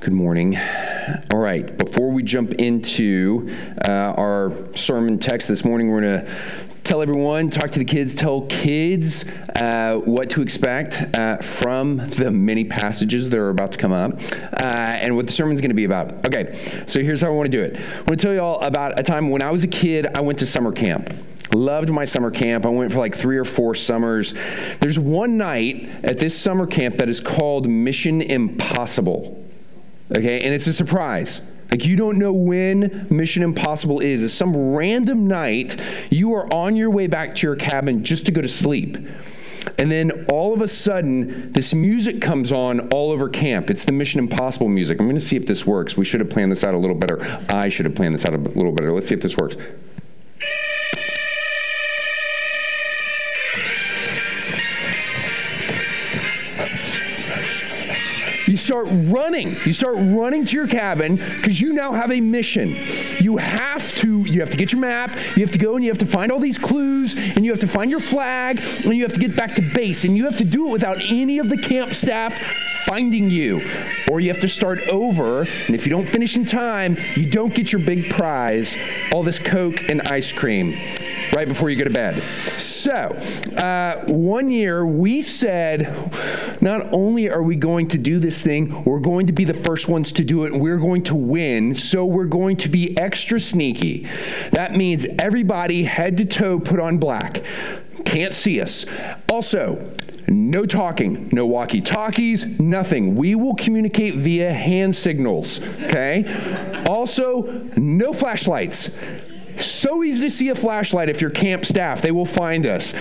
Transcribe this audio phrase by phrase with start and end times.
[0.00, 0.56] Good morning.
[1.32, 3.52] All right, before we jump into
[3.84, 6.32] uh, our sermon text this morning, we're going to
[6.84, 9.24] tell everyone, talk to the kids, tell kids
[9.56, 14.20] uh, what to expect uh, from the many passages that are about to come up
[14.52, 16.24] uh, and what the sermon's going to be about.
[16.24, 17.76] Okay, so here's how I want to do it.
[17.76, 20.20] I want to tell you all about a time when I was a kid, I
[20.20, 21.12] went to summer camp.
[21.52, 22.66] Loved my summer camp.
[22.66, 24.32] I went for like three or four summers.
[24.78, 29.47] There's one night at this summer camp that is called Mission Impossible.
[30.16, 31.42] Okay, and it's a surprise.
[31.70, 34.22] Like you don't know when Mission Impossible is.
[34.22, 35.78] It's some random night
[36.10, 38.96] you are on your way back to your cabin just to go to sleep.
[39.76, 43.68] And then all of a sudden, this music comes on all over camp.
[43.68, 44.98] It's the Mission Impossible music.
[44.98, 45.96] I'm going to see if this works.
[45.96, 47.20] We should have planned this out a little better.
[47.50, 48.92] I should have planned this out a little better.
[48.92, 49.56] Let's see if this works.
[58.58, 59.56] Start running.
[59.64, 62.76] You start running to your cabin because you now have a mission.
[63.20, 65.90] You have to you have to get your map, you have to go and you
[65.90, 69.02] have to find all these clues and you have to find your flag and you
[69.02, 71.48] have to get back to base and you have to do it without any of
[71.48, 72.34] the camp staff
[72.88, 73.60] finding you.
[74.10, 77.54] Or you have to start over, and if you don't finish in time, you don't
[77.54, 78.74] get your big prize,
[79.12, 80.72] all this Coke and ice cream,
[81.34, 82.22] right before you go to bed.
[82.58, 82.92] So,
[83.56, 89.00] uh, one year we said, not only are we going to do this thing, we're
[89.00, 92.06] going to be the first ones to do it, and we're going to win, so
[92.06, 94.08] we're going to be extra sneaky.
[94.52, 97.42] That means everybody head to toe put on black.
[98.04, 98.86] Can't see us.
[99.28, 99.92] Also,
[100.28, 103.14] no talking, no walkie talkies, nothing.
[103.14, 106.84] We will communicate via hand signals, okay?
[106.88, 107.42] also,
[107.76, 108.90] no flashlights.
[109.58, 112.00] So easy to see a flashlight if you're camp staff.
[112.00, 112.92] They will find us.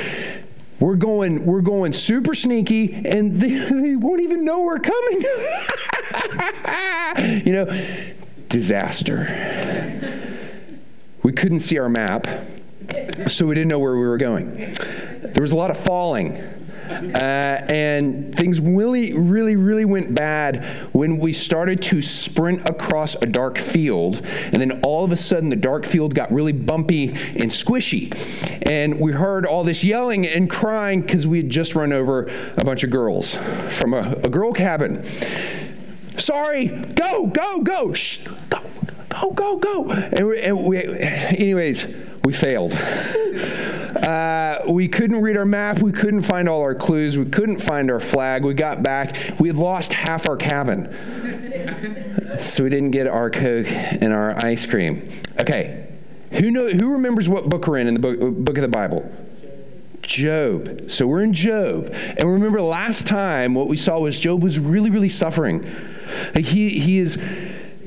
[0.80, 5.22] We're going, we're going super sneaky, and they, they won't even know we're coming.
[7.46, 7.66] you know,
[8.48, 10.44] disaster.
[11.24, 12.28] We couldn't see our map,
[13.28, 14.76] so we didn't know where we were going.
[15.22, 16.42] There was a lot of falling.
[17.18, 23.26] Uh, and things really, really, really went bad when we started to sprint across a
[23.26, 24.24] dark field.
[24.26, 28.14] And then all of a sudden, the dark field got really bumpy and squishy.
[28.70, 32.64] And we heard all this yelling and crying because we had just run over a
[32.64, 33.36] bunch of girls
[33.72, 35.04] from a, a girl cabin.
[36.18, 38.60] Sorry, go, go, go, shh, go,
[39.10, 39.92] go, go, go.
[39.92, 41.86] And we, and we anyways,
[42.28, 42.74] we failed.
[42.74, 45.80] Uh, we couldn't read our map.
[45.80, 47.18] We couldn't find all our clues.
[47.18, 48.44] We couldn't find our flag.
[48.44, 49.16] We got back.
[49.40, 50.90] We had lost half our cabin.
[52.42, 55.10] so we didn't get our Coke and our ice cream.
[55.40, 55.88] Okay.
[56.32, 59.10] Who, know, who remembers what book we're in in the book, book of the Bible?
[60.02, 60.92] Job.
[60.92, 61.94] So we're in Job.
[62.18, 65.66] And remember last time what we saw was Job was really, really suffering.
[66.36, 67.18] He, he is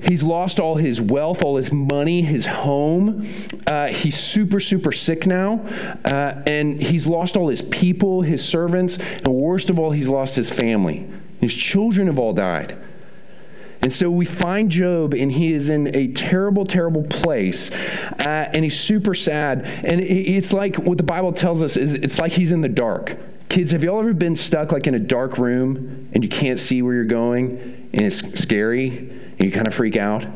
[0.02, 3.28] He's lost all his wealth, all his money, his home.
[3.66, 5.60] Uh, he's super, super sick now.
[6.04, 8.96] Uh, and he's lost all his people, his servants.
[8.96, 11.08] And worst of all, he's lost his family.
[11.40, 12.76] His children have all died.
[13.82, 18.62] And so we find Job, and he is in a terrible, terrible place, uh, and
[18.62, 19.64] he's super sad.
[19.64, 23.16] And it's like what the Bible tells us is it's like he's in the dark.
[23.48, 26.82] Kids, have y'all ever been stuck like in a dark room and you can't see
[26.82, 29.19] where you're going, and it's scary?
[29.40, 30.26] You kind of freak out.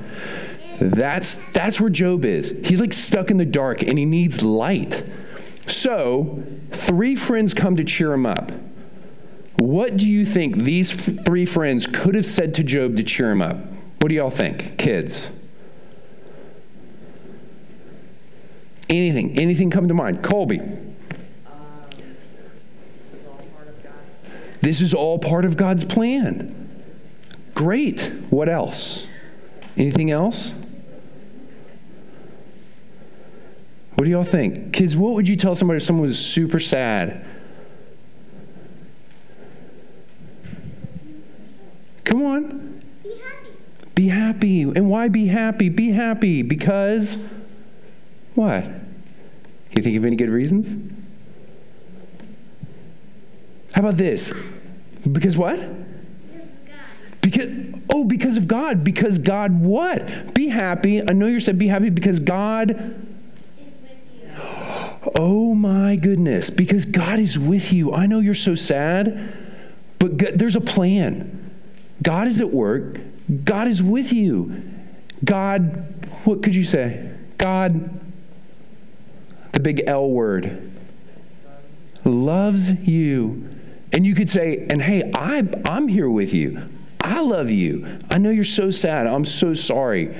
[0.80, 2.66] That's, that's where Job is.
[2.66, 5.04] He's like stuck in the dark and he needs light.
[5.68, 6.42] So,
[6.72, 8.52] three friends come to cheer him up.
[9.56, 13.30] What do you think these f- three friends could have said to Job to cheer
[13.30, 13.56] him up?
[14.00, 15.30] What do y'all think, kids?
[18.90, 20.22] Anything, anything come to mind?
[20.22, 20.60] Colby.
[24.60, 26.63] this is all part of God's plan.
[27.54, 28.00] Great.
[28.30, 29.06] What else?
[29.76, 30.54] Anything else?
[33.94, 34.72] What do y'all think?
[34.72, 37.24] Kids, what would you tell somebody if someone was super sad?
[42.04, 42.82] Come on.
[43.02, 43.50] Be happy.
[43.94, 44.62] Be happy.
[44.62, 45.68] And why be happy?
[45.68, 47.16] Be happy because
[48.34, 48.64] what?
[49.70, 50.92] You think of any good reasons?
[53.74, 54.32] How about this?
[55.10, 55.58] Because what?
[57.24, 57.50] Because,
[57.88, 58.84] oh, because of God.
[58.84, 60.34] Because God what?
[60.34, 61.00] Be happy.
[61.00, 63.02] I know you're said be happy because God.
[65.16, 66.50] Oh my goodness.
[66.50, 67.94] Because God is with you.
[67.94, 69.34] I know you're so sad,
[69.98, 71.50] but God, there's a plan.
[72.02, 73.00] God is at work.
[73.44, 74.62] God is with you.
[75.24, 77.10] God, what could you say?
[77.38, 77.88] God,
[79.52, 80.70] the big L word,
[82.04, 83.48] loves you.
[83.94, 86.68] And you could say, and hey, I, I'm here with you.
[87.04, 87.98] I love you.
[88.10, 89.06] I know you're so sad.
[89.06, 90.16] I'm so sorry.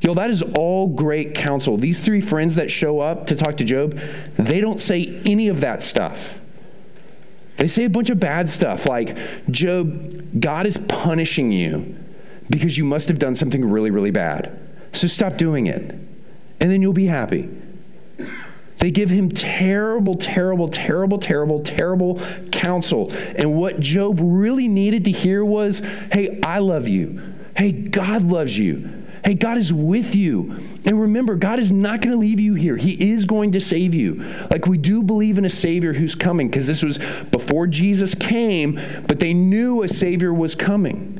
[0.00, 1.78] Yo, that is all great counsel.
[1.78, 3.98] These three friends that show up to talk to Job,
[4.36, 6.34] they don't say any of that stuff.
[7.58, 9.16] They say a bunch of bad stuff like,
[9.50, 11.96] Job, God is punishing you
[12.50, 14.58] because you must have done something really, really bad.
[14.92, 17.48] So stop doing it, and then you'll be happy.
[18.78, 23.12] They give him terrible, terrible, terrible, terrible, terrible counsel.
[23.12, 25.80] And what Job really needed to hear was
[26.12, 27.34] hey, I love you.
[27.56, 29.04] Hey, God loves you.
[29.24, 30.50] Hey, God is with you.
[30.84, 32.76] And remember, God is not going to leave you here.
[32.76, 34.16] He is going to save you.
[34.50, 36.98] Like we do believe in a Savior who's coming, because this was
[37.30, 38.78] before Jesus came,
[39.08, 41.13] but they knew a Savior was coming.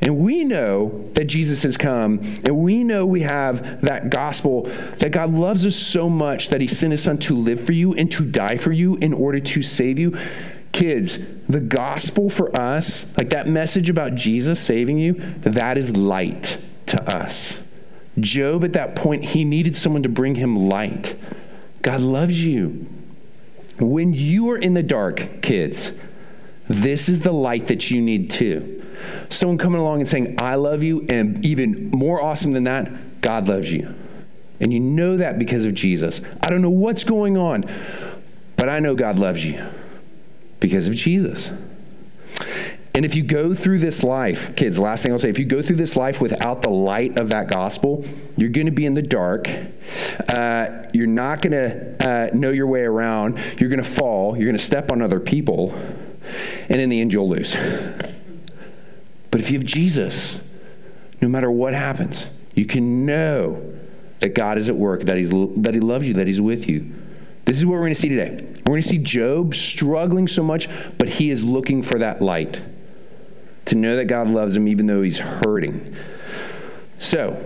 [0.00, 4.62] And we know that Jesus has come, and we know we have that gospel
[4.98, 7.94] that God loves us so much that He sent His Son to live for you
[7.94, 10.16] and to die for you in order to save you.
[10.70, 11.18] Kids,
[11.48, 17.02] the gospel for us, like that message about Jesus saving you, that is light to
[17.18, 17.58] us.
[18.20, 21.18] Job, at that point, he needed someone to bring him light.
[21.82, 22.86] God loves you.
[23.80, 25.92] When you are in the dark, kids,
[26.68, 28.77] this is the light that you need too.
[29.30, 33.48] Someone coming along and saying, I love you, and even more awesome than that, God
[33.48, 33.94] loves you.
[34.60, 36.20] And you know that because of Jesus.
[36.42, 37.64] I don't know what's going on,
[38.56, 39.64] but I know God loves you
[40.60, 41.50] because of Jesus.
[42.94, 45.62] And if you go through this life, kids, last thing I'll say, if you go
[45.62, 48.04] through this life without the light of that gospel,
[48.36, 49.48] you're going to be in the dark.
[50.36, 53.38] Uh, you're not going to uh, know your way around.
[53.58, 54.36] You're going to fall.
[54.36, 55.72] You're going to step on other people.
[56.68, 57.56] And in the end, you'll lose.
[59.30, 60.36] But if you have Jesus,
[61.20, 63.74] no matter what happens, you can know
[64.20, 66.92] that God is at work, that, he's, that He loves you, that He's with you.
[67.44, 68.44] This is what we're going to see today.
[68.58, 72.60] We're going to see Job struggling so much, but he is looking for that light
[73.64, 75.96] to know that God loves him even though he's hurting.
[76.98, 77.42] So,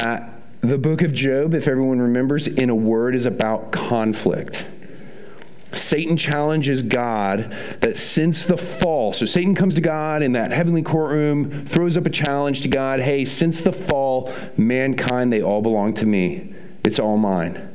[0.00, 0.28] uh,
[0.60, 4.64] the book of Job, if everyone remembers, in a word, is about conflict.
[5.74, 10.82] Satan challenges God that since the fall, so Satan comes to God in that heavenly
[10.82, 15.94] courtroom, throws up a challenge to God hey, since the fall, mankind, they all belong
[15.94, 16.54] to me.
[16.84, 17.68] It's all mine.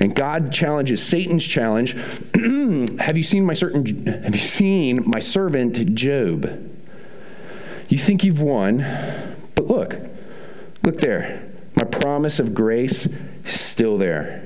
[0.00, 1.92] And God challenges Satan's challenge.
[2.98, 6.72] have you seen my certain have you seen my servant Job?
[7.88, 8.78] You think you've won,
[9.54, 9.96] but look.
[10.82, 11.50] Look there.
[11.74, 13.06] My promise of grace
[13.44, 14.45] is still there.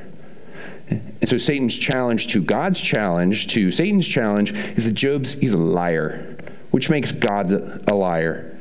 [0.91, 5.59] And so Satan's challenge to God's challenge to Satan's challenge is that Job's he's a
[5.59, 6.37] liar,
[6.71, 7.53] which makes God
[7.89, 8.59] a liar,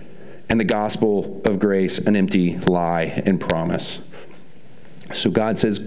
[0.50, 4.00] and the gospel of grace an empty lie and promise.
[5.14, 5.82] So God says,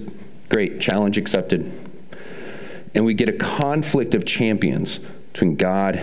[0.49, 1.71] "Great, challenge accepted."
[2.95, 4.99] And we get a conflict of champions
[5.33, 5.99] between God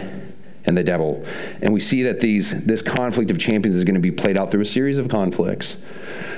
[0.65, 1.23] and the devil.
[1.61, 4.51] And we see that these this conflict of champions is going to be played out
[4.51, 5.77] through a series of conflicts.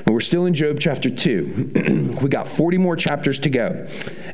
[0.05, 2.17] And we're still in Job chapter 2.
[2.21, 3.87] we got 40 more chapters to go.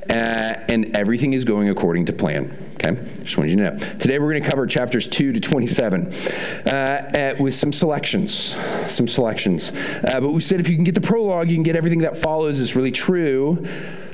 [0.09, 2.73] Uh, and everything is going according to plan.
[2.75, 2.95] Okay?
[3.21, 3.77] Just wanted you to know.
[3.97, 8.55] Today we're going to cover chapters 2 to 27 uh, at, with some selections.
[8.87, 9.71] Some selections.
[9.71, 12.17] Uh, but we said if you can get the prologue, you can get everything that
[12.17, 12.59] follows.
[12.59, 13.67] It's really true.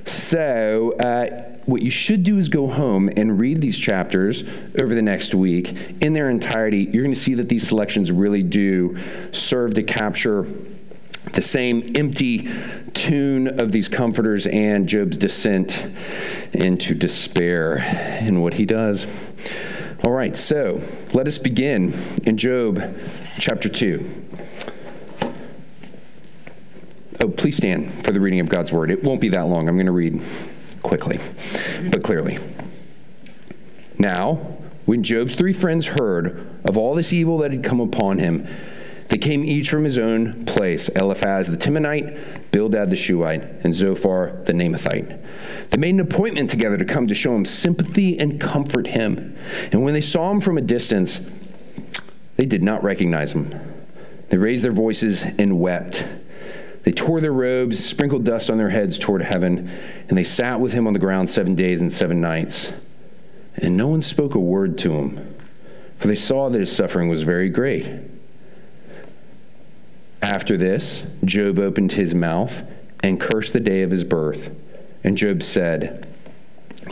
[0.05, 4.44] So, uh, what you should do is go home and read these chapters
[4.79, 6.89] over the next week in their entirety.
[6.91, 8.97] You're going to see that these selections really do
[9.31, 10.45] serve to capture
[11.32, 12.50] the same empty
[12.94, 15.86] tune of these comforters and Job's descent
[16.53, 17.77] into despair
[18.22, 19.08] in what he does.
[20.03, 20.82] All right, so
[21.13, 21.94] let us begin
[22.25, 22.82] in Job
[23.39, 24.24] chapter 2.
[27.22, 28.92] Oh, please stand for the reading of God's word.
[28.92, 29.70] It won't be that long.
[29.70, 30.22] I'm going to read
[30.82, 31.20] quickly,
[31.89, 32.38] but clearly.
[33.98, 38.46] Now, when Job's three friends heard of all this evil that had come upon him,
[39.10, 44.41] they came each from his own place Eliphaz the Temanite, Bildad the Shuhite, and Zophar
[44.45, 45.19] the Naamathite.
[45.69, 49.36] They made an appointment together to come to show him sympathy and comfort him.
[49.72, 51.19] And when they saw him from a distance,
[52.38, 53.60] they did not recognize him.
[54.29, 56.05] They raised their voices and wept.
[56.83, 59.69] They tore their robes, sprinkled dust on their heads toward heaven,
[60.10, 62.74] and they sat with him on the ground seven days and seven nights.
[63.55, 65.36] And no one spoke a word to him,
[65.98, 67.86] for they saw that his suffering was very great.
[70.24, 72.63] After this, Job opened his mouth
[73.03, 74.51] and cursed the day of his birth.
[75.03, 76.08] And Job said,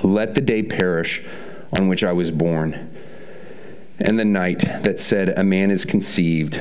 [0.03, 1.23] Let the day perish
[1.71, 2.93] on which I was born,
[3.99, 6.59] and the night that said, A man is conceived.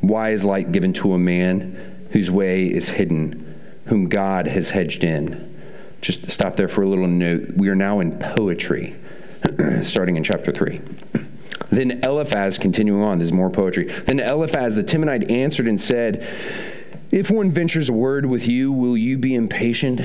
[0.00, 5.02] Why is light given to a man whose way is hidden, whom God has hedged
[5.02, 5.60] in?
[6.00, 7.54] Just stop there for a little note.
[7.56, 8.94] We are now in poetry,
[9.82, 10.80] starting in chapter 3.
[11.70, 13.86] Then Eliphaz, continuing on, there's more poetry.
[13.86, 16.26] Then Eliphaz the Temanite answered and said,
[17.10, 20.00] If one ventures a word with you, will you be impatient?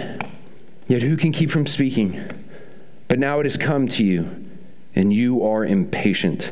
[0.87, 2.21] Yet who can keep from speaking?
[3.07, 4.45] But now it has come to you,
[4.95, 6.51] and you are impatient.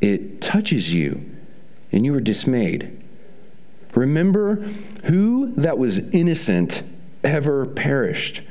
[0.00, 1.24] It touches you,
[1.92, 3.02] and you are dismayed.
[3.94, 4.56] Remember
[5.04, 6.82] who that was innocent
[7.22, 8.42] ever perished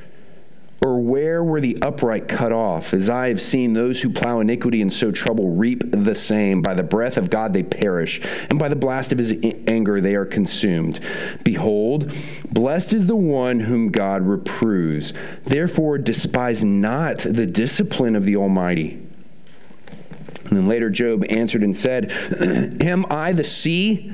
[0.84, 2.94] or where were the upright cut off?
[2.94, 6.62] As I have seen those who plow iniquity and sow trouble reap the same.
[6.62, 9.34] By the breath of God they perish, and by the blast of his
[9.68, 11.00] anger they are consumed.
[11.44, 12.14] Behold,
[12.52, 15.14] blessed is the one whom God reproves.
[15.46, 19.00] Therefore, despise not the discipline of the Almighty.
[20.46, 22.12] And then later, Job answered and said,
[22.84, 24.12] Am I the sea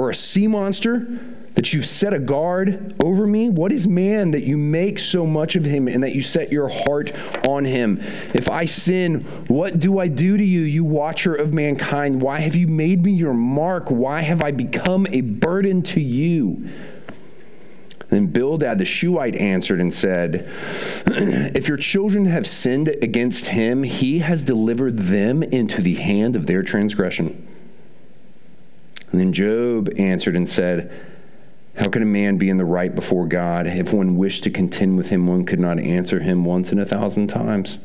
[0.00, 1.33] or a sea monster?
[1.54, 3.48] That you've set a guard over me?
[3.48, 6.68] What is man that you make so much of him and that you set your
[6.68, 7.12] heart
[7.48, 8.00] on him?
[8.34, 12.20] If I sin, what do I do to you, you watcher of mankind?
[12.20, 13.90] Why have you made me your mark?
[13.90, 16.68] Why have I become a burden to you?
[18.10, 20.48] Then Bildad the Shuhite answered and said,
[21.06, 26.46] If your children have sinned against him, he has delivered them into the hand of
[26.46, 27.48] their transgression.
[29.10, 30.92] And then Job answered and said,
[31.76, 33.66] how can a man be in the right before God?
[33.66, 36.86] If one wished to contend with him, one could not answer him once in a
[36.86, 37.78] thousand times.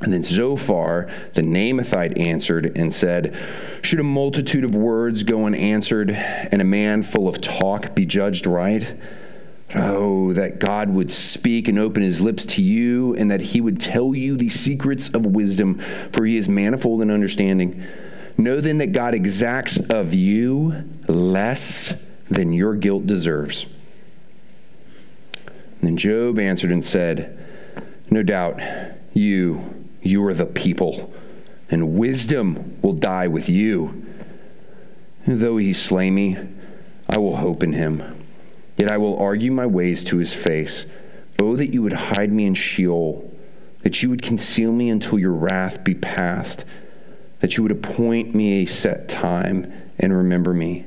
[0.00, 3.36] And then Zophar, the Naamathite, answered and said,
[3.82, 8.46] Should a multitude of words go unanswered, and a man full of talk be judged
[8.46, 8.94] right?
[9.74, 13.80] Oh, that God would speak and open his lips to you, and that he would
[13.80, 15.82] tell you the secrets of wisdom,
[16.12, 17.82] for he is manifold in understanding.
[18.36, 21.92] Know then that God exacts of you less
[22.30, 23.66] than your guilt deserves.
[25.82, 27.38] Then Job answered and said,
[28.10, 28.60] No doubt,
[29.12, 31.12] you, you are the people,
[31.70, 34.04] and wisdom will die with you.
[35.24, 36.36] And though he slay me,
[37.08, 38.24] I will hope in him.
[38.76, 40.84] Yet I will argue my ways to his face.
[41.38, 43.30] Oh, that you would hide me in Sheol,
[43.82, 46.64] that you would conceal me until your wrath be past,
[47.40, 50.84] that you would appoint me a set time and remember me.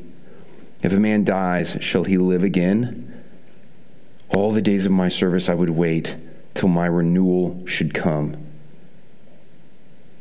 [0.83, 3.23] If a man dies, shall he live again?
[4.29, 6.15] All the days of my service I would wait
[6.53, 8.38] till my renewal should come.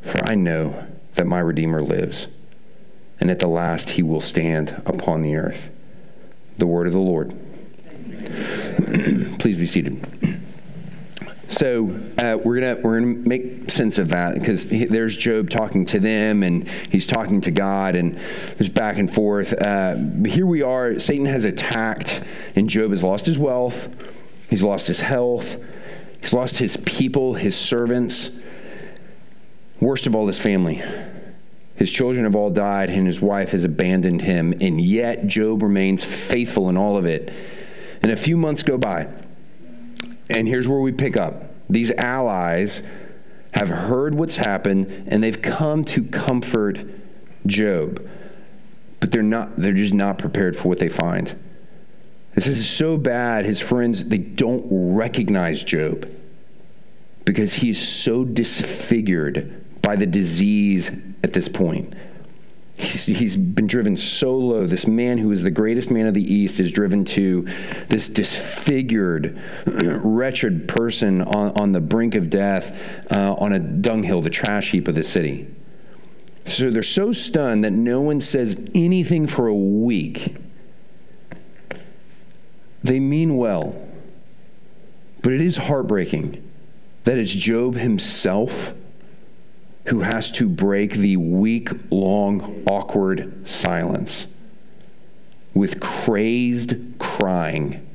[0.03, 2.27] For I know that my Redeemer lives,
[3.21, 5.69] and at the last he will stand upon the earth.
[6.59, 7.31] The word of the Lord.
[9.39, 10.07] Please be seated.
[11.51, 15.99] So uh, we're gonna we're gonna make sense of that because there's Job talking to
[15.99, 18.17] them and he's talking to God and
[18.57, 19.53] there's back and forth.
[19.53, 21.01] Uh, here we are.
[21.01, 22.23] Satan has attacked
[22.55, 23.89] and Job has lost his wealth.
[24.49, 25.57] He's lost his health.
[26.21, 28.31] He's lost his people, his servants.
[29.81, 30.83] Worst of all, his family.
[31.75, 34.55] His children have all died and his wife has abandoned him.
[34.61, 37.33] And yet Job remains faithful in all of it.
[38.03, 39.09] And a few months go by.
[40.31, 42.83] And here's where we pick up these allies
[43.53, 46.81] have heard what's happened and they've come to comfort
[47.47, 48.09] Job.
[49.01, 51.37] But they're not they're just not prepared for what they find.
[52.35, 56.09] This is so bad his friends they don't recognize Job
[57.25, 60.91] because he's so disfigured by the disease
[61.25, 61.95] at this point.
[62.81, 64.67] He's, he's been driven so low.
[64.67, 67.47] This man who is the greatest man of the East is driven to
[67.91, 72.75] this disfigured, wretched person on, on the brink of death
[73.13, 75.47] uh, on a dunghill, the trash heap of the city.
[76.47, 80.35] So they're so stunned that no one says anything for a week.
[82.83, 83.75] They mean well,
[85.21, 86.43] but it is heartbreaking
[87.05, 88.73] that it's Job himself
[89.87, 94.27] who has to break the week long, awkward silence
[95.55, 97.87] with crazed crying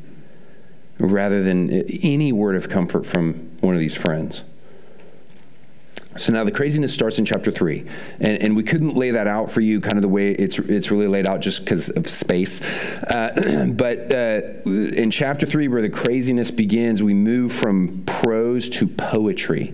[1.00, 4.44] rather than any word of comfort from one of these friends.
[6.18, 7.86] So now the craziness starts in chapter three,
[8.22, 10.90] and, and we couldn't lay that out for you kind of the way it's it's
[10.90, 12.62] really laid out just because of space.
[12.62, 18.88] Uh, but uh, in chapter three, where the craziness begins, we move from prose to
[18.88, 19.74] poetry.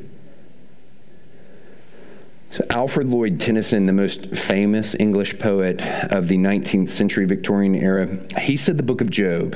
[2.52, 5.82] So Alfred Lord Tennyson, the most famous English poet
[6.14, 8.10] of the 19th century Victorian era,
[8.42, 9.56] he said the book of Job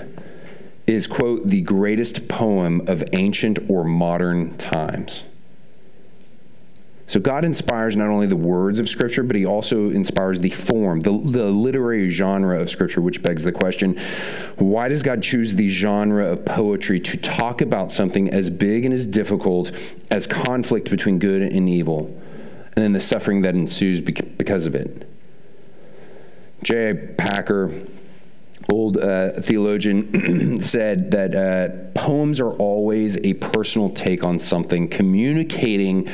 [0.87, 5.23] is, quote, the greatest poem of ancient or modern times.
[7.07, 11.01] So God inspires not only the words of Scripture, but He also inspires the form,
[11.01, 13.99] the, the literary genre of Scripture, which begs the question
[14.55, 18.93] why does God choose the genre of poetry to talk about something as big and
[18.93, 19.73] as difficult
[20.09, 22.21] as conflict between good and evil?
[22.75, 25.07] And then the suffering that ensues because of it.
[26.63, 26.93] J.I.
[27.15, 27.71] Packer,
[28.71, 36.09] old uh, theologian, said that uh, poems are always a personal take on something, communicating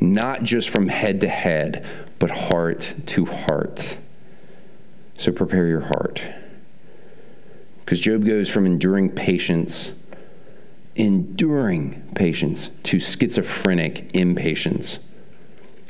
[0.00, 1.86] not just from head to head,
[2.18, 3.96] but heart to heart.
[5.18, 6.20] So prepare your heart.
[7.84, 9.92] Because Job goes from enduring patience,
[10.96, 14.98] enduring patience, to schizophrenic impatience,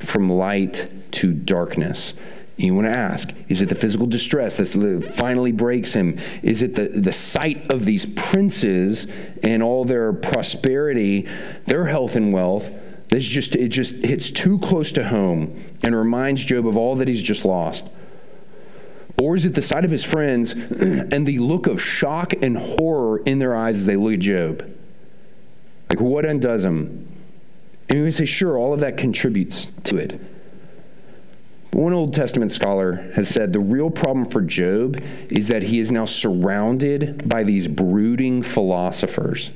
[0.05, 2.15] from light to darkness.
[2.57, 6.19] You want to ask, is it the physical distress that finally breaks him?
[6.43, 9.07] Is it the, the sight of these princes
[9.43, 11.27] and all their prosperity,
[11.67, 12.71] their health and wealth?
[13.09, 17.09] This just it just hits too close to home and reminds Job of all that
[17.09, 17.85] he's just lost.
[19.21, 23.19] Or is it the sight of his friends and the look of shock and horror
[23.19, 24.69] in their eyes as they look at Job?
[25.91, 27.02] Like, what undoes him?
[27.93, 30.19] And we say, sure, all of that contributes to it.
[31.73, 35.91] One Old Testament scholar has said the real problem for Job is that he is
[35.91, 39.51] now surrounded by these brooding philosophers.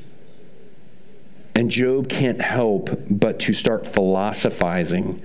[1.54, 5.22] And Job can't help but to start philosophizing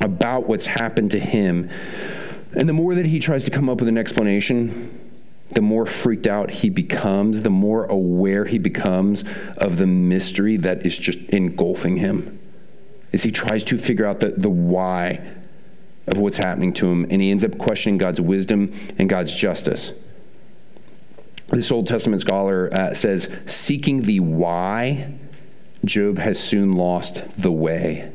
[0.00, 1.68] about what's happened to him
[2.54, 5.07] and the more that he tries to come up with an explanation,
[5.50, 9.24] the more freaked out he becomes, the more aware he becomes
[9.56, 12.38] of the mystery that is just engulfing him.
[13.12, 15.20] As he tries to figure out the, the why
[16.06, 19.92] of what's happening to him, and he ends up questioning God's wisdom and God's justice.
[21.48, 25.14] This Old Testament scholar uh, says, seeking the why,
[25.84, 28.12] Job has soon lost the way.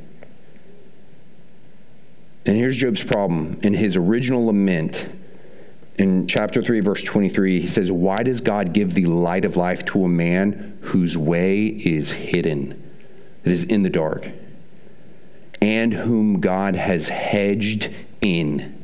[2.46, 3.60] And here's Job's problem.
[3.64, 5.08] In his original lament,
[5.98, 9.86] in chapter 3, verse 23, he says, Why does God give the light of life
[9.86, 12.92] to a man whose way is hidden,
[13.44, 14.30] that is in the dark,
[15.62, 18.84] and whom God has hedged in?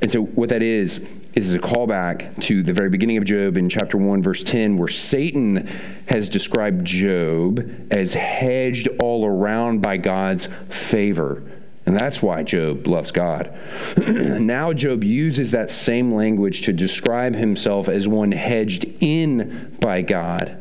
[0.00, 1.00] And so, what that is,
[1.34, 4.88] is a callback to the very beginning of Job in chapter 1, verse 10, where
[4.88, 5.68] Satan
[6.06, 11.42] has described Job as hedged all around by God's favor.
[11.88, 13.50] And that's why Job loves God.
[14.06, 20.60] now, Job uses that same language to describe himself as one hedged in by God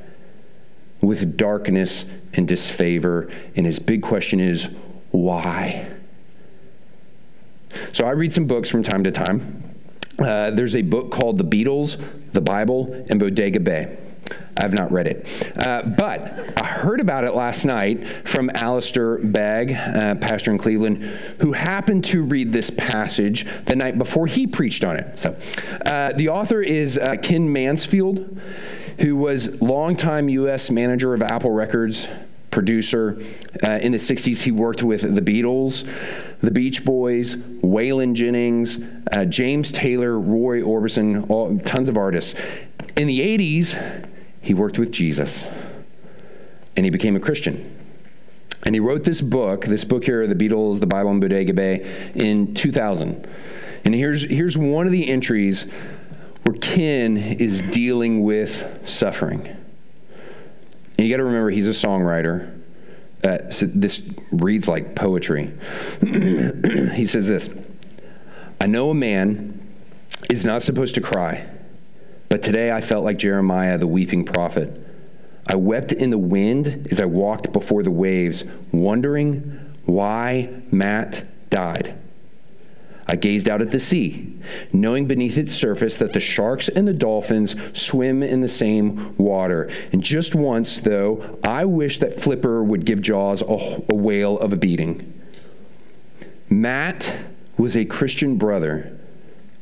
[1.01, 3.29] with darkness and disfavor.
[3.57, 4.69] And his big question is,
[5.11, 5.89] why?
[7.91, 9.75] So I read some books from time to time.
[10.17, 13.97] Uh, there's a book called The Beatles, the Bible, and Bodega Bay.
[14.59, 15.57] I've not read it.
[15.57, 21.03] Uh, but I heard about it last night from Alistair Begg, uh, pastor in Cleveland,
[21.39, 25.17] who happened to read this passage the night before he preached on it.
[25.17, 25.35] So
[25.85, 28.39] uh, the author is uh, Ken Mansfield,
[28.99, 30.71] who was longtime U.S.
[30.71, 32.07] manager of Apple Records,
[32.49, 33.21] producer.
[33.63, 35.87] Uh, in the 60s, he worked with the Beatles,
[36.41, 38.79] the Beach Boys, Waylon Jennings,
[39.15, 42.33] uh, James Taylor, Roy Orbison, all, tons of artists.
[42.95, 44.07] In the 80s,
[44.47, 45.43] he worked with Jesus
[46.77, 47.75] and he became a Christian.
[48.63, 52.11] And he wrote this book, this book here, The Beatles, the Bible, and Bodega Bay,
[52.15, 53.27] in 2000.
[53.83, 55.65] And here's, here's one of the entries
[56.43, 59.47] where Ken is dealing with suffering.
[60.97, 62.61] And you got to remember, he's a songwriter.
[63.25, 65.53] Uh, so this reads like poetry.
[66.01, 67.49] he says this
[68.61, 69.59] I know a man
[70.29, 71.49] is not supposed to cry
[72.37, 74.79] but today I felt like Jeremiah, the weeping prophet.
[75.47, 81.97] I wept in the wind as I walked before the waves, wondering why Matt died.
[83.07, 84.37] I gazed out at the sea,
[84.71, 89.71] knowing beneath its surface that the sharks and the dolphins swim in the same water.
[89.91, 94.53] And just once, though, I wished that Flipper would give Jaws a, a whale of
[94.53, 95.11] a beating.
[96.51, 97.17] Matt
[97.57, 98.95] was a Christian brother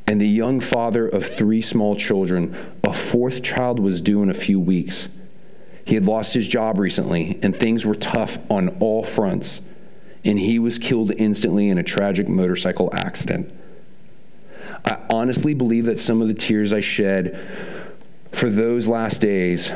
[0.06, 2.54] and the young father of three small children.
[2.84, 5.08] A fourth child was due in a few weeks.
[5.84, 9.60] He had lost his job recently, and things were tough on all fronts,
[10.24, 13.52] and he was killed instantly in a tragic motorcycle accident.
[14.84, 17.40] I honestly believe that some of the tears I shed
[18.32, 19.70] for those last days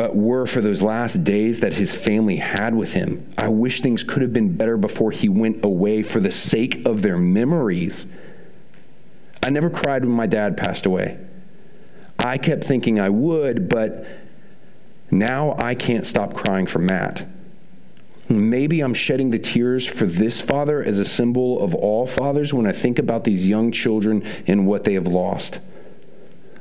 [0.00, 3.30] uh, were for those last days that his family had with him.
[3.38, 7.02] I wish things could have been better before he went away for the sake of
[7.02, 8.06] their memories.
[9.42, 11.18] I never cried when my dad passed away.
[12.18, 14.06] I kept thinking I would, but
[15.10, 17.26] now I can't stop crying for Matt.
[18.28, 22.66] Maybe I'm shedding the tears for this father as a symbol of all fathers when
[22.66, 25.58] I think about these young children and what they have lost.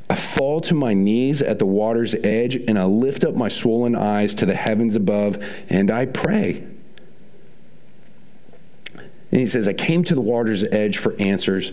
[0.10, 3.96] I fall to my knees at the water's edge and I lift up my swollen
[3.96, 6.68] eyes to the heavens above and I pray.
[9.32, 11.72] And he says, I came to the water's edge for answers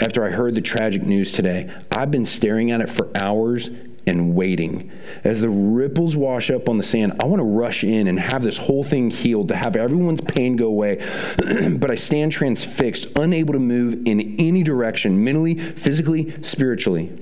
[0.00, 1.70] after I heard the tragic news today.
[1.90, 3.70] I've been staring at it for hours
[4.06, 4.90] and waiting.
[5.24, 8.42] As the ripples wash up on the sand, I want to rush in and have
[8.42, 10.96] this whole thing healed, to have everyone's pain go away.
[11.70, 17.18] but I stand transfixed, unable to move in any direction, mentally, physically, spiritually.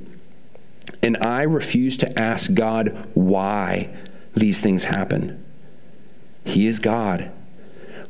[1.03, 3.95] And I refuse to ask God why
[4.35, 5.43] these things happen.
[6.45, 7.31] He is God.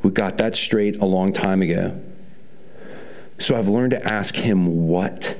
[0.03, 2.01] We got that straight a long time ago.
[3.39, 5.37] So I've learned to ask Him what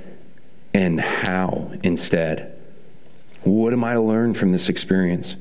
[0.73, 2.59] and how instead.
[3.43, 5.37] What am I to learn from this experience?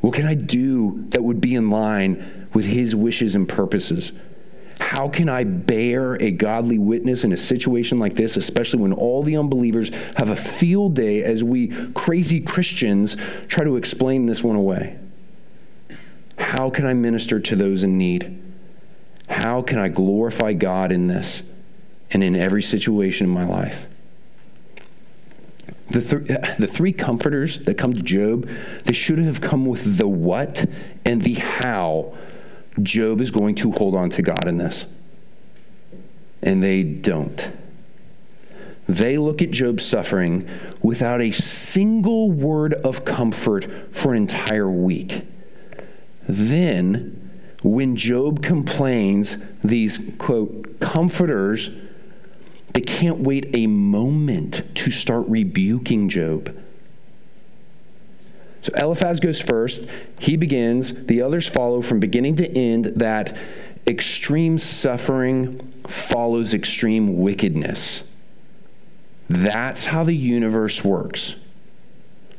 [0.00, 4.12] What can I do that would be in line with His wishes and purposes?
[4.78, 9.22] How can I bear a godly witness in a situation like this, especially when all
[9.22, 13.16] the unbelievers have a field day as we crazy Christians
[13.48, 14.98] try to explain this one away?
[16.38, 18.42] How can I minister to those in need?
[19.28, 21.42] How can I glorify God in this
[22.10, 23.86] and in every situation in my life?
[25.90, 28.48] The, th- the three comforters that come to Job,
[28.84, 30.66] they should have come with the what
[31.04, 32.14] and the how
[32.82, 34.86] Job is going to hold on to God in this.
[36.42, 37.50] And they don't.
[38.88, 40.48] They look at Job's suffering
[40.80, 45.26] without a single word of comfort for an entire week.
[46.28, 47.30] Then,
[47.62, 51.70] when Job complains, these, quote, comforters
[52.76, 56.54] they can't wait a moment to start rebuking Job.
[58.60, 59.80] So Eliphaz goes first.
[60.18, 60.92] He begins.
[61.06, 63.34] The others follow from beginning to end that
[63.86, 68.02] extreme suffering follows extreme wickedness.
[69.30, 71.34] That's how the universe works.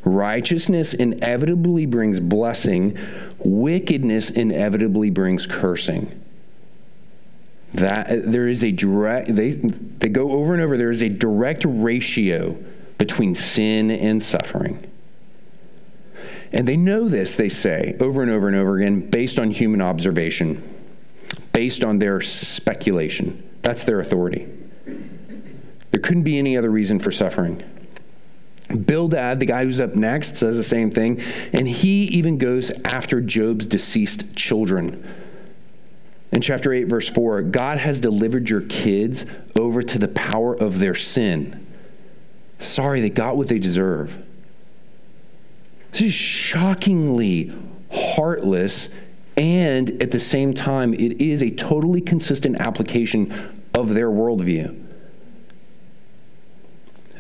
[0.04, 2.96] Righteousness inevitably brings blessing,
[3.40, 6.26] wickedness inevitably brings cursing
[7.74, 11.10] that uh, there is a direct they they go over and over there is a
[11.10, 12.58] direct ratio
[12.98, 14.90] between sin and suffering.
[16.54, 19.82] And they know this they say over and over and over again based on human
[19.82, 20.76] observation
[21.58, 23.44] based on their speculation.
[23.64, 24.48] That's their authority.
[25.90, 27.64] There couldn't be any other reason for suffering.
[28.86, 31.20] Bildad, the guy who's up next, says the same thing,
[31.54, 35.04] and he even goes after Job's deceased children
[36.32, 39.26] in chapter 8, verse 4, God has delivered your kids
[39.58, 41.66] over to the power of their sin.
[42.60, 44.16] Sorry, they got what they deserve.
[45.92, 47.56] This is shockingly
[47.92, 48.90] heartless,
[49.38, 54.84] and at the same time, it is a totally consistent application of their worldview.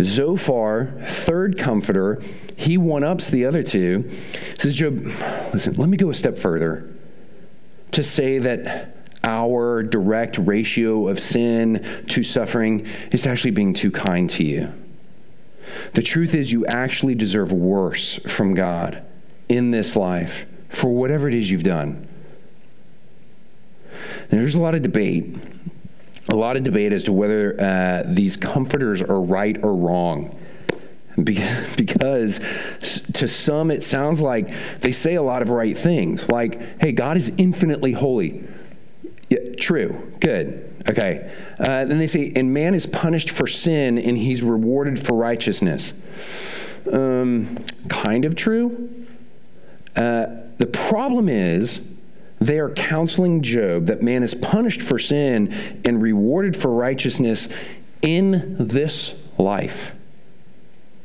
[0.02, 2.22] Zophar, third comforter,
[2.56, 4.12] he one ups the other two.
[4.60, 5.06] Says, Job,
[5.54, 6.93] listen, let me go a step further
[7.91, 14.30] to say that our direct ratio of sin to suffering is actually being too kind
[14.32, 14.73] to you.
[15.93, 19.03] The truth is, you actually deserve worse from God
[19.49, 22.08] in this life for whatever it is you've done.
[24.30, 25.36] And there's a lot of debate,
[26.30, 30.34] a lot of debate as to whether uh, these comforters are right or wrong.
[31.75, 32.39] Because
[33.13, 34.51] to some, it sounds like
[34.82, 38.43] they say a lot of right things, like, hey, God is infinitely holy.
[39.30, 40.13] Yeah, true.
[40.20, 40.84] Good.
[40.90, 41.30] Okay.
[41.60, 45.92] Uh, then they say, and man is punished for sin and he's rewarded for righteousness.
[46.92, 49.06] Um, kind of true.
[49.96, 51.82] Uh, the problem is
[52.40, 57.50] they are counseling Job that man is punished for sin and rewarded for righteousness
[58.02, 59.94] in this life.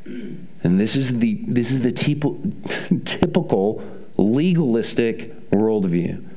[0.05, 1.93] And this is the, this is the
[3.05, 3.83] typical
[4.17, 6.29] legalistic worldview.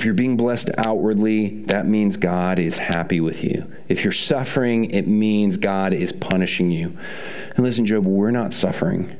[0.00, 3.70] If you're being blessed outwardly, that means God is happy with you.
[3.86, 6.96] If you're suffering, it means God is punishing you.
[7.54, 9.14] And listen, Job, we're not suffering.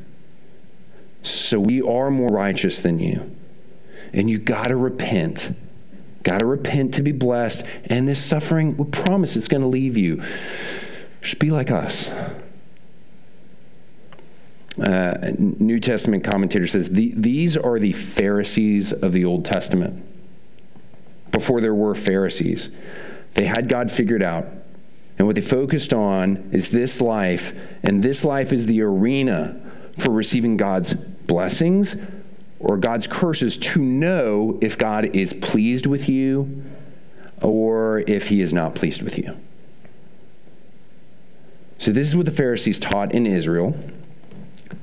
[1.23, 3.31] So we are more righteous than you.
[4.15, 5.55] And you got to repent.
[6.23, 7.63] Got to repent to be blessed.
[7.85, 10.23] And this suffering, we promise it's going to leave you.
[11.21, 12.09] Just be like us.
[14.83, 20.07] Uh, New Testament commentator says the, these are the Pharisees of the Old Testament
[21.33, 22.69] before there were Pharisees.
[23.35, 24.47] They had God figured out.
[25.19, 29.61] And what they focused on is this life, and this life is the arena
[29.99, 31.95] for receiving God's blessings
[32.59, 36.65] or God's curses to know if God is pleased with you
[37.43, 39.37] or if he is not pleased with you.
[41.79, 43.75] So, this is what the Pharisees taught in Israel.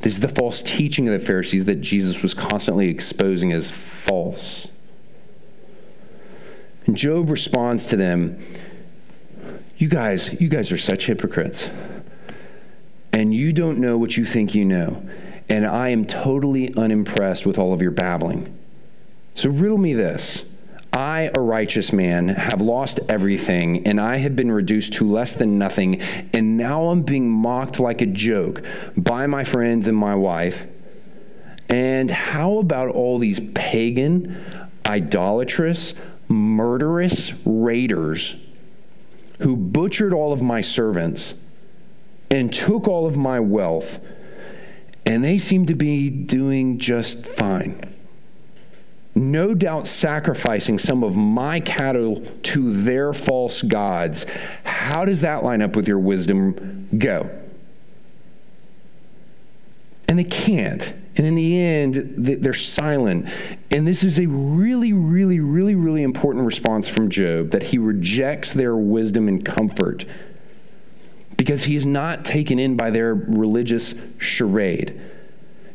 [0.01, 4.67] This is the false teaching of the Pharisees that Jesus was constantly exposing as false.
[6.87, 8.41] And Job responds to them,
[9.77, 11.69] You guys, you guys are such hypocrites.
[13.13, 15.07] And you don't know what you think you know.
[15.49, 18.57] And I am totally unimpressed with all of your babbling.
[19.35, 20.43] So riddle me this.
[20.93, 25.59] I, a righteous man, have lost everything, and I have been reduced to less than
[25.59, 26.01] nothing,
[26.33, 28.63] and now I'm being mocked like a joke
[28.95, 30.65] by my friends and my wife.
[31.69, 34.35] And how about all these pagan,
[34.87, 35.93] idolatrous,
[36.27, 38.35] murderous raiders
[39.39, 41.35] who butchered all of my servants
[42.31, 43.99] and took all of my wealth,
[45.05, 47.93] and they seem to be doing just fine?
[49.17, 54.25] no doubt sacrificing some of my cattle to their false gods.
[54.63, 56.87] How does that line up with your wisdom?
[56.97, 57.29] Go.
[60.07, 60.93] And they can't.
[61.17, 63.27] And in the end, they're silent.
[63.71, 68.53] And this is a really, really, really, really important response from Job that he rejects
[68.53, 70.05] their wisdom and comfort
[71.35, 75.01] because he is not taken in by their religious charade.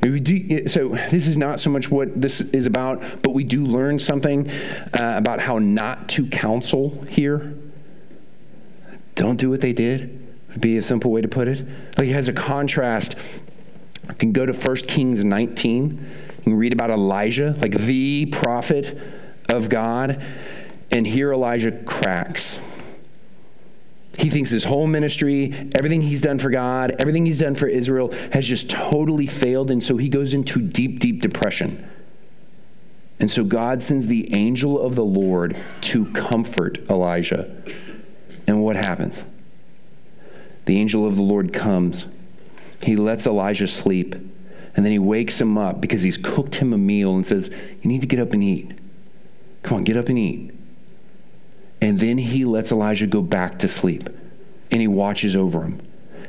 [0.05, 4.49] So this is not so much what this is about, but we do learn something
[4.51, 7.55] uh, about how not to counsel here.
[9.15, 10.19] Don't do what they did.
[10.49, 11.67] Would be a simple way to put it.
[11.97, 13.15] Like it has a contrast
[14.13, 15.91] you can go to 1 Kings 19.
[15.91, 18.99] You can read about Elijah, like the prophet
[19.49, 20.23] of God.
[20.91, 22.59] And here Elijah cracks.
[24.19, 28.13] He thinks his whole ministry, everything he's done for God, everything he's done for Israel
[28.33, 29.71] has just totally failed.
[29.71, 31.89] And so he goes into deep, deep depression.
[33.19, 37.63] And so God sends the angel of the Lord to comfort Elijah.
[38.47, 39.25] And what happens?
[40.67, 42.07] The angel of the Lord comes
[42.83, 44.15] he lets Elijah sleep.
[44.75, 47.89] And then he wakes him up because he's cooked him a meal and says, You
[47.89, 48.73] need to get up and eat.
[49.63, 50.51] Come on, get up and eat.
[51.81, 54.09] And then he lets Elijah go back to sleep
[54.71, 55.81] and he watches over him.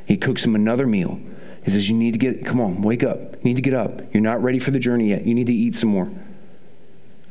[0.04, 1.18] He cooks him another meal.
[1.64, 3.18] He says, You need to get, come on, wake up.
[3.36, 4.02] You need to get up.
[4.12, 5.26] You're not ready for the journey yet.
[5.26, 6.10] You need to eat some more.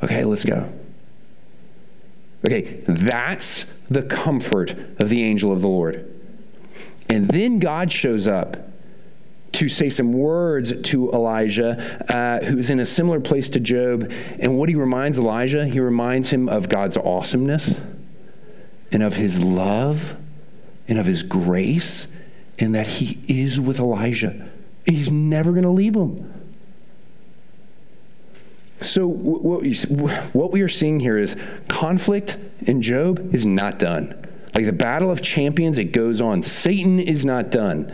[0.01, 0.71] Okay, let's go.
[2.45, 6.09] Okay, that's the comfort of the angel of the Lord.
[7.09, 8.72] And then God shows up
[9.53, 14.11] to say some words to Elijah, uh, who's in a similar place to Job.
[14.39, 17.73] And what he reminds Elijah, he reminds him of God's awesomeness
[18.91, 20.15] and of his love
[20.87, 22.07] and of his grace,
[22.59, 24.49] and that he is with Elijah.
[24.85, 26.29] He's never going to leave him.
[28.81, 31.37] So, what we are seeing here is
[31.69, 34.27] conflict in Job is not done.
[34.53, 36.43] Like the battle of champions, it goes on.
[36.43, 37.91] Satan is not done.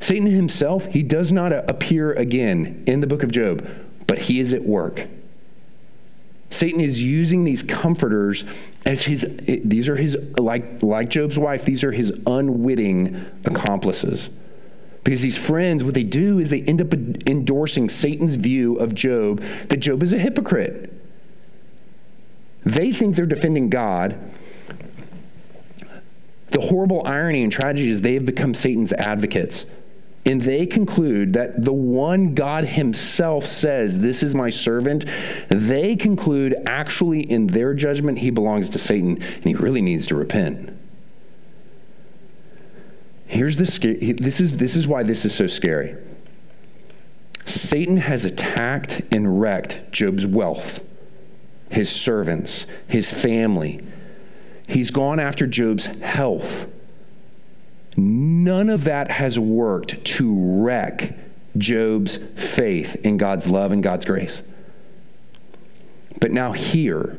[0.00, 3.68] Satan himself, he does not appear again in the book of Job,
[4.06, 5.06] but he is at work.
[6.50, 8.44] Satan is using these comforters
[8.86, 9.26] as his,
[9.64, 14.30] these are his, like, like Job's wife, these are his unwitting accomplices.
[15.04, 16.92] Because these friends, what they do is they end up
[17.26, 20.92] endorsing Satan's view of Job that Job is a hypocrite.
[22.64, 24.18] They think they're defending God.
[26.50, 29.66] The horrible irony and tragedy is they have become Satan's advocates
[30.28, 35.06] and they conclude that the one God Himself says, This is my servant,
[35.48, 40.14] they conclude actually in their judgment he belongs to Satan and he really needs to
[40.14, 40.70] repent.
[43.26, 45.96] Here's the this is this is why this is so scary.
[47.46, 50.82] Satan has attacked and wrecked Job's wealth,
[51.70, 53.80] his servants, his family.
[54.66, 56.66] He's gone after Job's health
[57.98, 60.32] None of that has worked to
[60.62, 61.16] wreck
[61.56, 64.40] Job's faith in God's love and God's grace.
[66.20, 67.18] But now, here,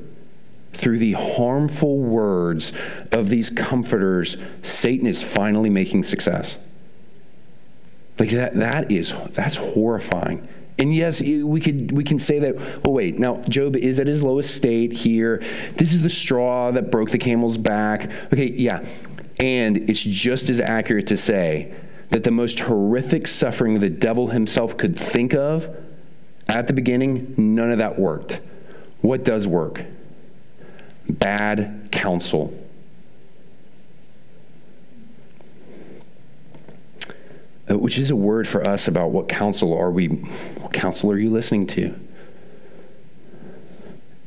[0.73, 2.71] through the harmful words
[3.11, 6.55] of these comforters, Satan is finally making success.
[8.17, 10.47] Like that, that is, that's horrifying.
[10.77, 12.55] And yes, we could we can say that.
[12.85, 13.19] Well, wait.
[13.19, 15.43] Now Job is at his lowest state here.
[15.75, 18.09] This is the straw that broke the camel's back.
[18.31, 18.85] Okay, yeah.
[19.39, 21.73] And it's just as accurate to say
[22.09, 25.69] that the most horrific suffering the devil himself could think of
[26.47, 28.41] at the beginning, none of that worked.
[29.01, 29.83] What does work?
[31.07, 32.53] Bad counsel.
[37.69, 41.19] Uh, which is a word for us about what counsel are we, what counsel are
[41.19, 41.97] you listening to?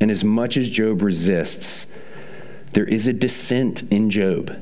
[0.00, 1.86] And as much as Job resists,
[2.72, 4.56] there is a descent in Job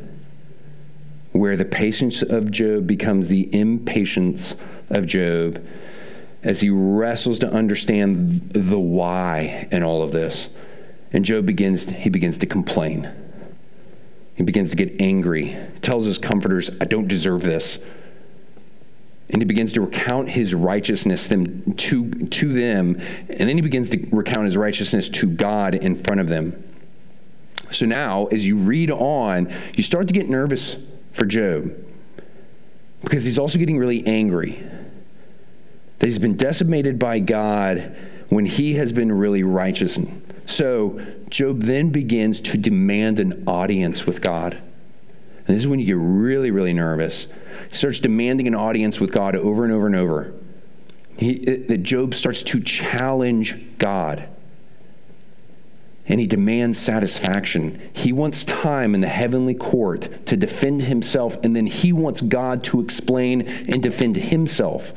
[1.40, 4.55] where the patience of Job becomes the impatience
[4.90, 5.66] of Job
[6.42, 10.50] as he wrestles to understand the why in all of this.
[11.14, 13.11] And Job begins, he begins to complain.
[14.35, 15.57] He begins to get angry.
[15.81, 17.79] tells his comforters, I don't deserve this.
[19.31, 23.00] And he begins to recount his righteousness them, to, to them.
[23.31, 26.62] And then he begins to recount his righteousness to God in front of them.
[27.70, 30.76] So now, as you read on, you start to get nervous
[31.12, 31.75] for Job
[33.03, 34.62] because he's also getting really angry
[35.99, 37.94] that he's been decimated by God
[38.31, 39.99] when he has been really righteous.
[40.46, 44.55] So Job then begins to demand an audience with God.
[44.55, 47.27] And this is when you get really, really nervous.
[47.68, 50.33] He starts demanding an audience with God over and over and over.
[51.16, 54.27] He, that Job starts to challenge God.
[56.11, 57.81] And he demands satisfaction.
[57.92, 62.64] He wants time in the heavenly court to defend himself, and then he wants God
[62.64, 64.92] to explain and defend himself.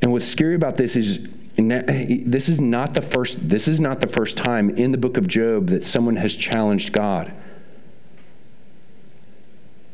[0.00, 1.18] And what's scary about this is
[1.56, 5.28] this is not the first this is not the first time in the book of
[5.28, 7.32] Job that someone has challenged God.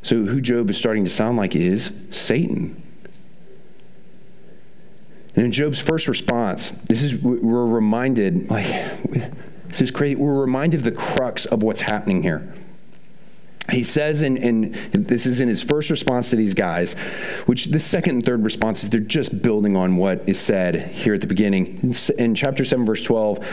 [0.02, 2.82] So who Job is starting to sound like is Satan.
[5.40, 8.66] And in Job's first response, this is we're reminded like
[9.68, 10.14] this is crazy.
[10.14, 12.52] We're reminded of the crux of what's happening here
[13.70, 16.94] he says, and this is in his first response to these guys,
[17.46, 21.20] which the second and third responses, they're just building on what is said here at
[21.20, 21.78] the beginning.
[21.82, 23.44] In, in chapter 7, verse 12,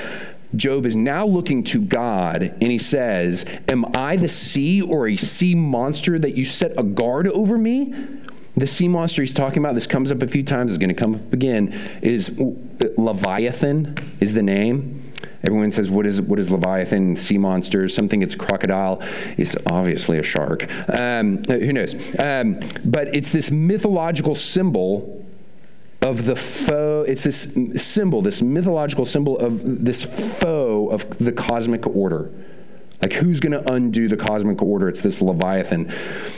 [0.56, 5.18] Job is now looking to God and he says, Am I the sea or a
[5.18, 7.94] sea monster that you set a guard over me?
[8.58, 10.96] The sea monster he's talking about, this comes up a few times, is going to
[10.96, 12.32] come up again, is
[12.98, 15.14] Leviathan, is the name.
[15.44, 19.00] Everyone says, what is, what is Leviathan, sea monsters, something it's crocodile.
[19.38, 20.68] It's obviously a shark.
[21.00, 21.94] Um, who knows?
[22.20, 25.24] Um, but it's this mythological symbol
[26.02, 27.06] of the foe.
[27.08, 32.32] It's this symbol, this mythological symbol of this foe of the cosmic order.
[33.02, 34.90] Like, who's going to undo the cosmic order?
[34.90, 35.94] It's this Leviathan.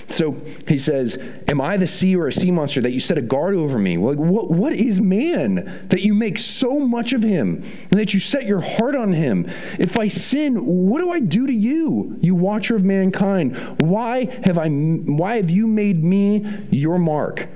[0.10, 0.36] So
[0.68, 1.18] he says,
[1.48, 3.98] Am I the sea or a sea monster that you set a guard over me?
[3.98, 8.20] Like, what, what is man that you make so much of him and that you
[8.20, 9.50] set your heart on him?
[9.80, 13.56] If I sin, what do I do to you, you watcher of mankind?
[13.80, 17.48] Why have, I, why have you made me your mark?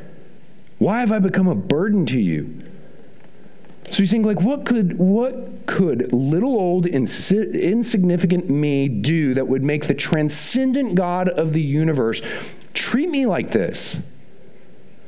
[0.80, 2.73] Why have I become a burden to you?
[3.92, 9.48] So he's saying, like, what could what could little old insi- insignificant me do that
[9.48, 12.22] would make the transcendent God of the universe
[12.74, 13.98] treat me like this?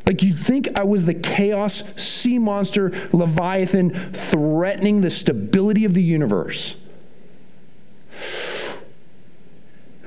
[0.05, 6.03] Like you'd think I was the chaos sea monster leviathan threatening the stability of the
[6.03, 6.75] universe.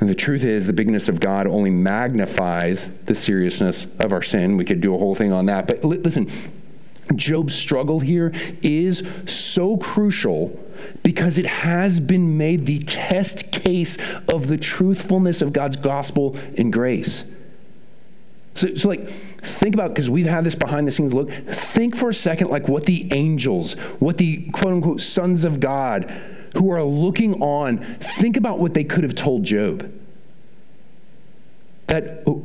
[0.00, 4.56] And the truth is, the bigness of God only magnifies the seriousness of our sin.
[4.56, 5.66] We could do a whole thing on that.
[5.66, 6.30] But listen,
[7.14, 10.58] Job's struggle here is so crucial
[11.02, 13.96] because it has been made the test case
[14.28, 17.24] of the truthfulness of God's gospel and grace.
[18.54, 19.10] So, so like,
[19.42, 22.68] think about, because we've had this behind the scenes look, think for a second, like
[22.68, 26.10] what the angels, what the quote unquote sons of God
[26.56, 29.92] who are looking on, think about what they could have told Job.
[31.86, 32.42] That, oh,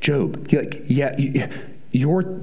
[0.00, 1.16] Job, like, yeah,
[1.90, 2.42] you're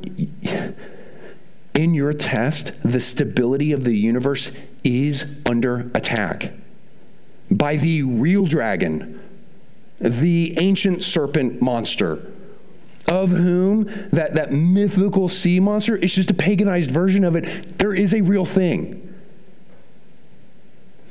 [1.81, 4.51] in your test, the stability of the universe
[4.83, 6.51] is under attack
[7.49, 9.19] by the real dragon,
[9.99, 12.31] the ancient serpent monster,
[13.07, 17.79] of whom that, that mythical sea monster is just a paganized version of it.
[17.79, 19.15] There is a real thing.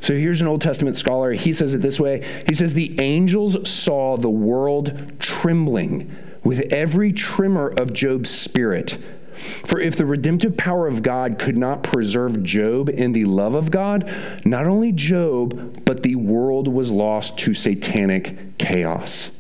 [0.03, 1.33] So here's an Old Testament scholar.
[1.33, 7.13] He says it this way He says, The angels saw the world trembling with every
[7.13, 8.97] tremor of Job's spirit
[9.41, 13.71] for if the redemptive power of God could not preserve Job in the love of
[13.71, 14.11] God,
[14.45, 19.31] not only Job, but the world was lost to satanic chaos.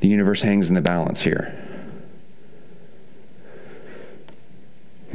[0.00, 1.56] The universe hangs in the balance here.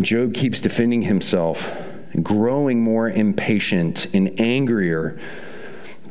[0.01, 1.73] Job keeps defending himself,
[2.21, 5.19] growing more impatient and angrier.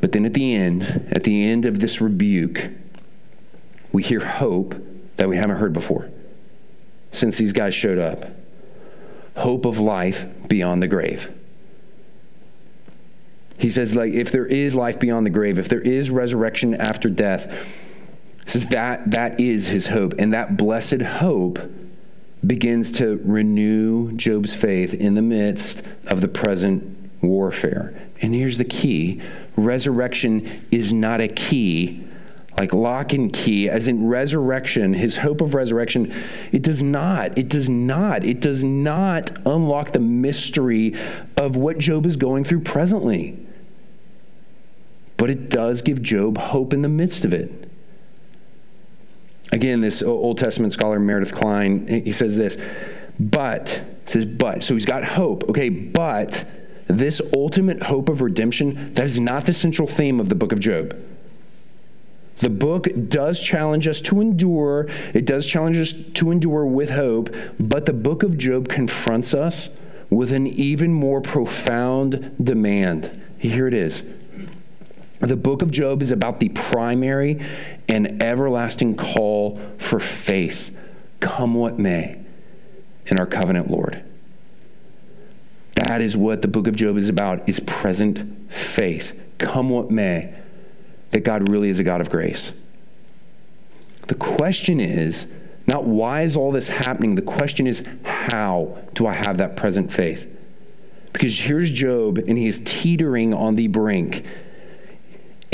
[0.00, 2.70] But then at the end, at the end of this rebuke,
[3.92, 4.74] we hear hope
[5.16, 6.10] that we haven't heard before
[7.12, 8.26] since these guys showed up.
[9.36, 11.32] Hope of life beyond the grave.
[13.58, 17.08] He says, like, if there is life beyond the grave, if there is resurrection after
[17.08, 17.52] death,
[18.46, 20.14] says that that is his hope.
[20.18, 21.58] And that blessed hope
[22.46, 27.94] begins to renew Job's faith in the midst of the present warfare.
[28.20, 29.20] And here's the key
[29.56, 32.04] resurrection is not a key
[32.58, 36.14] like lock and key, as in resurrection, his hope of resurrection,
[36.52, 40.94] it does not, it does not, it does not unlock the mystery
[41.36, 43.36] of what Job is going through presently.
[45.16, 47.68] But it does give Job hope in the midst of it.
[49.50, 52.56] Again, this Old Testament scholar, Meredith Kline, he says this,
[53.18, 56.44] but, it says, but, so he's got hope, okay, but
[56.86, 60.60] this ultimate hope of redemption, that is not the central theme of the book of
[60.60, 60.96] Job.
[62.38, 67.34] The book does challenge us to endure, it does challenge us to endure with hope,
[67.60, 69.68] but the book of Job confronts us
[70.10, 73.22] with an even more profound demand.
[73.38, 74.02] Here it is.
[75.20, 77.40] The book of Job is about the primary
[77.88, 80.76] and everlasting call for faith,
[81.20, 82.20] come what may,
[83.06, 84.02] in our covenant Lord.
[85.76, 90.34] That is what the book of Job is about, is present faith, come what may
[91.14, 92.50] that God really is a God of grace.
[94.08, 95.26] The question is
[95.64, 97.14] not why is all this happening?
[97.14, 100.26] The question is how do I have that present faith?
[101.12, 104.24] Because here's Job, and he is teetering on the brink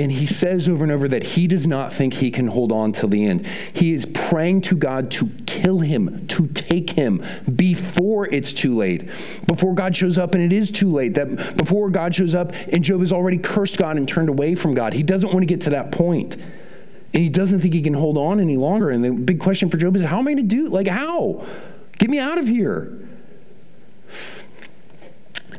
[0.01, 2.93] and he says over and over that he does not think he can hold on
[2.93, 3.47] till the end.
[3.75, 7.23] He is praying to God to kill him, to take him
[7.55, 9.11] before it's too late.
[9.47, 11.13] Before God shows up and it is too late.
[11.15, 14.73] That before God shows up and Job has already cursed God and turned away from
[14.75, 14.95] God.
[14.95, 16.37] He doesn't want to get to that point.
[17.13, 18.89] And he doesn't think he can hold on any longer.
[18.89, 20.69] And the big question for Job is how am I going to do?
[20.69, 21.47] Like, how?
[21.99, 23.10] Get me out of here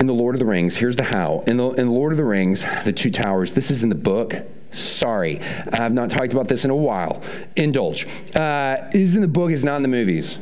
[0.01, 1.43] in the Lord of the Rings, here's the how.
[1.45, 3.95] In the, in the Lord of the Rings, the two towers, this is in the
[3.95, 4.35] book.
[4.73, 5.39] Sorry,
[5.71, 7.21] I've not talked about this in a while.
[7.55, 8.07] Indulge.
[8.35, 10.39] Uh, is in the book, is not in the movies.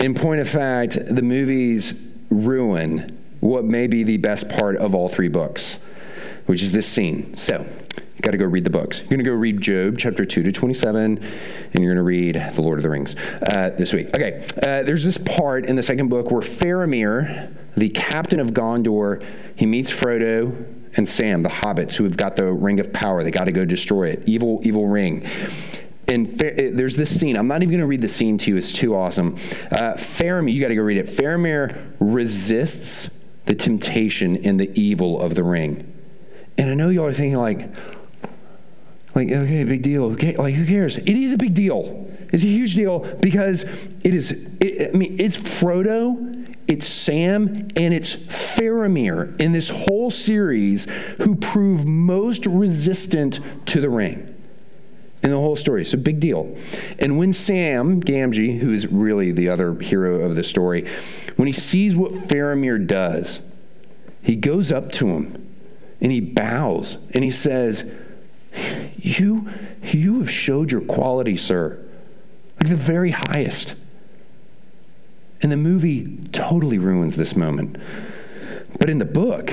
[0.00, 1.94] In point of fact, the movies
[2.28, 5.78] ruin what may be the best part of all three books,
[6.46, 7.36] which is this scene.
[7.36, 7.64] So,
[8.20, 8.98] you got to go read the books.
[8.98, 11.22] You're going to go read Job chapter 2 to 27,
[11.72, 13.14] and you're going to read The Lord of the Rings
[13.54, 14.08] uh, this week.
[14.08, 19.24] Okay, uh, there's this part in the second book where Faramir, the captain of Gondor,
[19.56, 20.66] he meets Frodo
[20.96, 23.22] and Sam, the hobbits, who have got the ring of power.
[23.22, 24.22] They got to go destroy it.
[24.26, 25.26] Evil, evil ring.
[26.08, 27.36] And there's this scene.
[27.36, 28.56] I'm not even going to read the scene to you.
[28.56, 29.34] It's too awesome.
[29.70, 31.06] Uh, Faramir, you got to go read it.
[31.06, 33.08] Faramir resists
[33.46, 35.92] the temptation and the evil of the ring.
[36.58, 37.68] And I know y'all are thinking like,
[39.14, 40.04] like, okay, big deal.
[40.12, 40.96] Okay, like, who cares?
[40.96, 42.08] It is a big deal.
[42.32, 46.39] It's a huge deal because it is, it, I mean, it's Frodo,
[46.70, 50.84] it's Sam, and it's Faramir in this whole series
[51.18, 54.34] who prove most resistant to the ring
[55.22, 55.84] in the whole story.
[55.84, 56.56] So big deal.
[57.00, 60.88] And when Sam Gamgee, who is really the other hero of the story,
[61.36, 63.40] when he sees what Faramir does,
[64.22, 65.52] he goes up to him
[66.00, 67.84] and he bows and he says,
[68.96, 69.50] you,
[69.82, 71.84] you have showed your quality, sir,
[72.60, 73.74] like the very highest.
[75.42, 77.78] And the movie totally ruins this moment.
[78.78, 79.52] But in the book,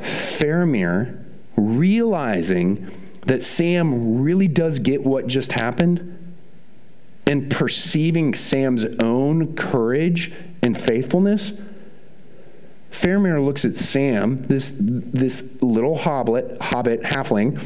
[0.00, 1.24] Faramir,
[1.56, 2.90] realizing
[3.26, 6.18] that Sam really does get what just happened,
[7.26, 11.52] and perceiving Sam's own courage and faithfulness,
[12.90, 17.62] Faramir looks at Sam, this, this little hobbit, hobbit halfling,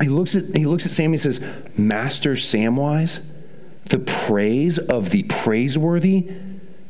[0.00, 1.40] he looks at he looks at Sam and he says,
[1.76, 3.20] Master Samwise,
[3.86, 6.28] the praise of the praiseworthy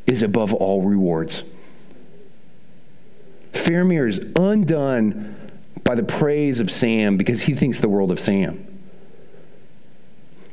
[0.06, 1.44] is above all rewards.
[3.52, 5.34] Faramir is undone
[5.82, 8.62] by the praise of Sam because he thinks the world of Sam.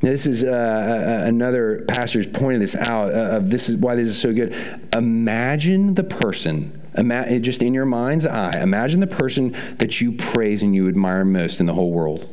[0.01, 3.13] Now, this is uh, uh another pastor's pointed this out.
[3.13, 4.53] Uh, this is why this is so good.
[4.93, 10.61] Imagine the person Ima- just in your mind's eye, imagine the person that you praise
[10.61, 12.27] and you admire most in the whole world.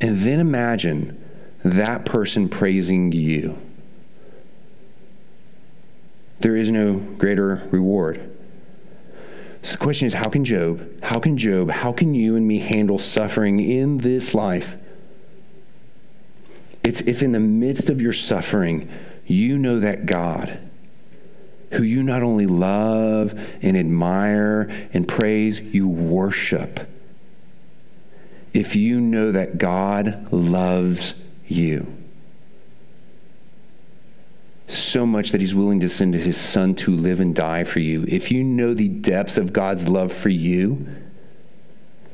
[0.00, 1.18] And then imagine
[1.64, 3.58] that person praising you.
[6.42, 8.28] There is no greater reward.
[9.62, 12.58] So the question is how can Job, how can Job, how can you and me
[12.58, 14.76] handle suffering in this life?
[16.82, 18.90] It's if in the midst of your suffering,
[19.24, 20.58] you know that God,
[21.70, 26.88] who you not only love and admire and praise, you worship
[28.52, 31.14] if you know that God loves
[31.46, 32.01] you
[34.72, 38.04] so much that he's willing to send his son to live and die for you,
[38.08, 40.86] if you know the depths of God's love for you,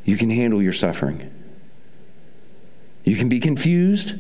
[0.05, 1.31] you can handle your suffering.
[3.05, 4.15] You can be confused.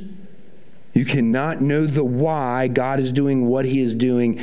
[0.94, 4.40] You cannot know the why God is doing what he is doing,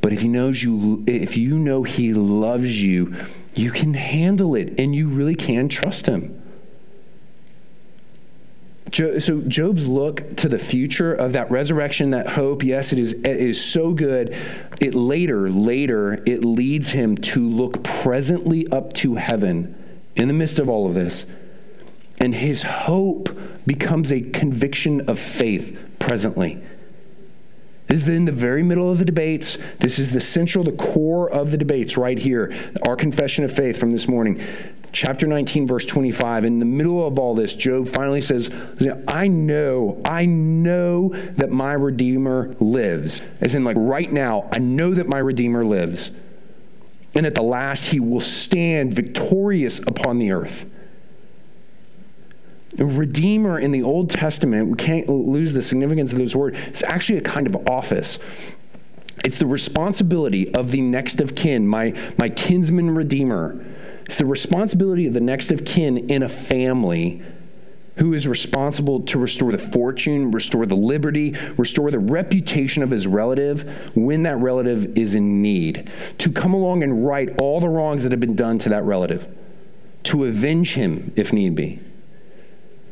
[0.00, 3.14] but if he knows you if you know he loves you,
[3.54, 6.40] you can handle it and you really can trust him.
[8.92, 13.26] So Job's look to the future of that resurrection, that hope, yes, it is, it
[13.26, 14.34] is so good.
[14.80, 19.74] It later, later, it leads him to look presently up to heaven
[20.14, 21.26] in the midst of all of this.
[22.18, 23.28] And his hope
[23.66, 26.62] becomes a conviction of faith presently.
[27.88, 29.58] This is in the very middle of the debates.
[29.80, 32.52] This is the central, the core of the debates right here.
[32.86, 34.40] Our confession of faith from this morning
[34.96, 38.50] chapter 19, verse 25, in the middle of all this, Job finally says,
[39.06, 43.20] I know, I know that my Redeemer lives.
[43.42, 46.10] As in, like right now, I know that my Redeemer lives.
[47.14, 50.64] And at the last, he will stand victorious upon the earth.
[52.78, 57.18] Redeemer in the Old Testament, we can't lose the significance of this word, it's actually
[57.18, 58.18] a kind of office.
[59.26, 63.62] It's the responsibility of the next of kin, my, my kinsman redeemer
[64.06, 67.22] it's the responsibility of the next of kin in a family
[67.96, 73.06] who is responsible to restore the fortune, restore the liberty, restore the reputation of his
[73.06, 78.02] relative when that relative is in need, to come along and right all the wrongs
[78.02, 79.26] that have been done to that relative,
[80.04, 81.80] to avenge him if need be.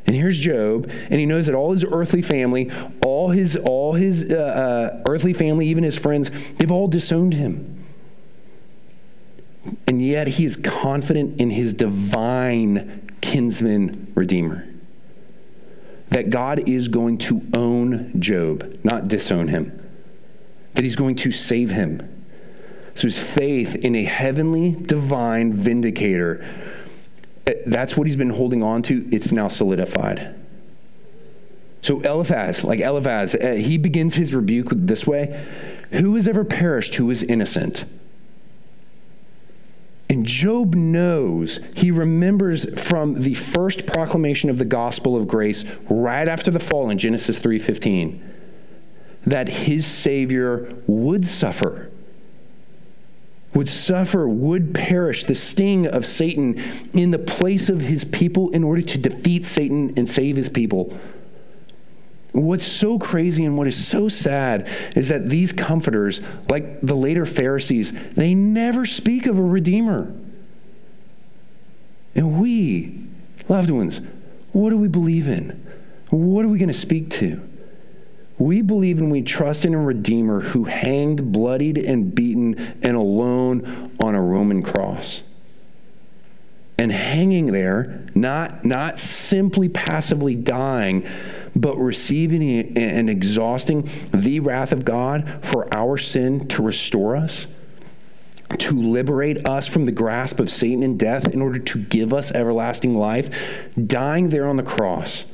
[0.06, 2.70] And here's Job, and he knows that all his earthly family,
[3.02, 7.73] all his all his uh, uh, earthly family, even his friends, they've all disowned him.
[9.86, 14.68] And yet he is confident in his divine kinsman redeemer.
[16.10, 19.80] That God is going to own Job, not disown him.
[20.74, 22.10] That he's going to save him.
[22.94, 26.44] So his faith in a heavenly, divine vindicator,
[27.46, 29.08] eh, that's what he's been holding on to.
[29.10, 30.34] It's now solidified.
[31.82, 35.44] So Eliphaz, like Eliphaz, uh, he begins his rebuke this way
[35.90, 37.84] Who has ever perished who is innocent?
[40.14, 46.28] And Job knows, he remembers from the first proclamation of the gospel of grace right
[46.28, 48.20] after the fall in Genesis 3:15
[49.26, 51.90] that his savior would suffer
[53.54, 56.60] would suffer, would perish the sting of Satan
[56.92, 60.96] in the place of his people in order to defeat Satan and save his people.
[62.34, 66.20] What's so crazy and what is so sad is that these comforters,
[66.50, 70.12] like the later Pharisees, they never speak of a Redeemer.
[72.16, 73.06] And we,
[73.48, 74.00] loved ones,
[74.50, 75.64] what do we believe in?
[76.10, 77.40] What are we going to speak to?
[78.36, 83.92] We believe and we trust in a Redeemer who hanged, bloodied, and beaten and alone
[84.00, 85.22] on a Roman cross
[86.78, 91.06] and hanging there, not, not simply passively dying,
[91.54, 97.46] but receiving and exhausting the wrath of God for our sin to restore us,
[98.58, 102.32] to liberate us from the grasp of Satan and death in order to give us
[102.32, 103.30] everlasting life,
[103.86, 105.24] dying there on the cross.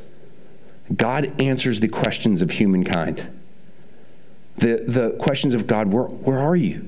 [0.95, 3.27] God answers the questions of humankind.
[4.59, 6.85] The, the questions of God, where, where are you?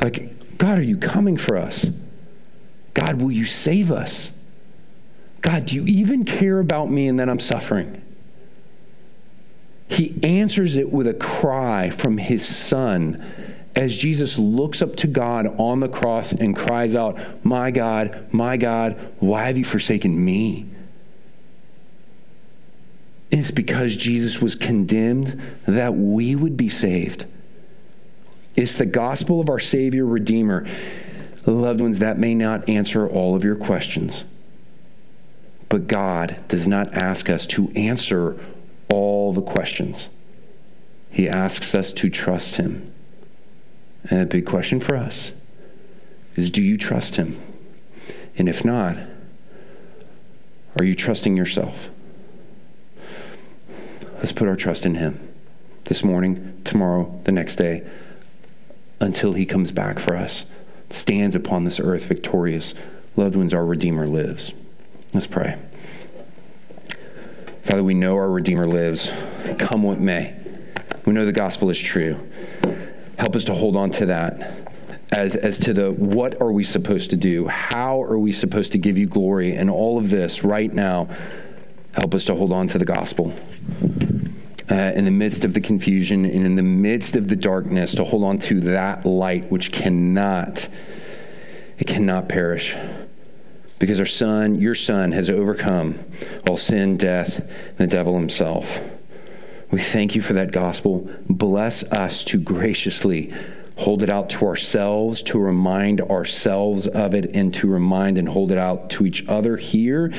[0.00, 1.86] Like, God, are you coming for us?
[2.98, 4.30] God, will you save us?
[5.40, 8.02] God, do you even care about me and that I'm suffering?
[9.86, 13.24] He answers it with a cry from his son
[13.76, 18.56] as Jesus looks up to God on the cross and cries out, My God, my
[18.56, 20.66] God, why have you forsaken me?
[23.30, 27.26] It's because Jesus was condemned that we would be saved.
[28.56, 30.66] It's the gospel of our Savior, Redeemer.
[31.46, 34.24] Loved ones, that may not answer all of your questions.
[35.68, 38.38] But God does not ask us to answer
[38.88, 40.08] all the questions.
[41.10, 42.92] He asks us to trust Him.
[44.04, 45.32] And a big question for us
[46.36, 47.40] is do you trust Him?
[48.36, 48.96] And if not,
[50.78, 51.88] are you trusting yourself?
[54.18, 55.28] Let's put our trust in Him
[55.84, 57.86] this morning, tomorrow, the next day,
[59.00, 60.44] until He comes back for us
[60.90, 62.74] stands upon this earth victorious.
[63.16, 64.52] Loved ones, our Redeemer lives.
[65.12, 65.58] Let's pray.
[67.64, 69.10] Father, we know our Redeemer lives.
[69.58, 70.34] Come what may.
[71.04, 72.18] We know the gospel is true.
[73.18, 74.68] Help us to hold on to that
[75.12, 77.46] as, as to the what are we supposed to do?
[77.48, 79.54] How are we supposed to give you glory?
[79.54, 81.08] And all of this right now,
[81.94, 83.34] help us to hold on to the gospel
[84.70, 88.04] uh, in the midst of the confusion and in the midst of the darkness to
[88.04, 90.68] hold on to that light which cannot
[91.78, 92.74] it cannot perish.
[93.78, 95.98] Because our son your son has overcome
[96.48, 98.78] all sin death and the devil himself.
[99.70, 101.08] We thank you for that gospel.
[101.28, 103.32] Bless us to graciously
[103.76, 108.50] hold it out to ourselves to remind ourselves of it and to remind and hold
[108.50, 110.12] it out to each other here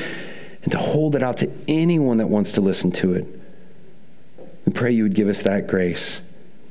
[0.63, 3.38] and to hold it out to anyone that wants to listen to it.
[4.69, 6.19] We pray you would give us that grace,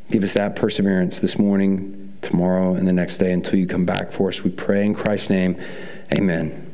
[0.09, 4.13] give us that perseverance this morning, tomorrow, and the next day until you come back
[4.13, 4.45] for us.
[4.45, 5.61] We pray in Christ's name.
[6.17, 6.68] Amen.